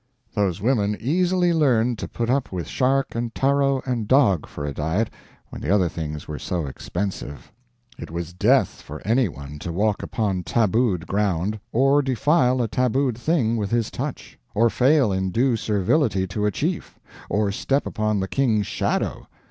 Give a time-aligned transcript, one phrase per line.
[0.33, 4.73] Those women easily learned to put up with shark and taro and dog for a
[4.73, 5.11] diet
[5.49, 7.51] when the other things were so expensive.
[7.99, 13.15] It was death for any one to walk upon tabu'd ground; or defile a tabu'd
[13.15, 16.99] thing with his touch; or fail in due servility to a chief;
[17.29, 19.27] or step upon the king's shadow.